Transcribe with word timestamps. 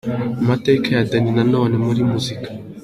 Amateka 0.41 0.87
ya 0.95 1.07
Danny 1.09 1.29
Nanone 1.35 1.75
muri 1.85 2.01
muzika. 2.11 2.49